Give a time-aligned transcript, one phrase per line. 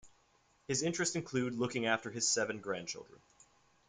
[0.67, 3.21] His interests include looking after his seven grandchildren.